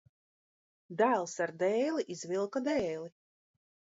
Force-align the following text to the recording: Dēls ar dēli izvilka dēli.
Dēls 1.01 1.35
ar 1.45 1.53
dēli 1.65 2.05
izvilka 2.15 2.63
dēli. 2.71 3.13